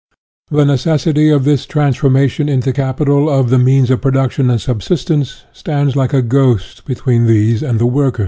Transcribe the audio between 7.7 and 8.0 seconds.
the